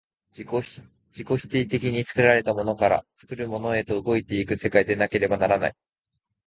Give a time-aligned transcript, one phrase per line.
[0.35, 5.75] 自己否定的に作られたものから作るものへと動いて行く世界でなければならない。